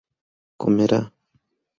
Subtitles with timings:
[0.59, 1.01] comerá